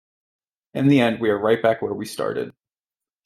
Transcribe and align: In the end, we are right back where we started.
In 0.73 0.87
the 0.87 0.99
end, 0.99 1.19
we 1.21 1.29
are 1.29 1.37
right 1.37 1.61
back 1.61 1.83
where 1.83 1.93
we 1.93 2.07
started. 2.07 2.55